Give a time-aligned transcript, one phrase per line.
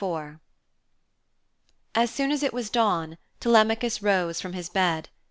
[0.03, 0.39] IV
[1.93, 5.09] As soon as it was dawn Telemachus rose from his bed.